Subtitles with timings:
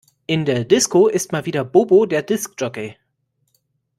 [0.25, 2.95] In der Disco ist mal wieder Bobo der Disk Jockey.